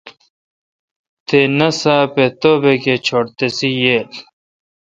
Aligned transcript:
تے 1.25 1.39
ناساپ 1.57 2.11
اے°توبک 2.21 2.83
اے 2.89 2.95
چھٹ 3.05 3.25
تسے°ییل۔ 3.37 4.09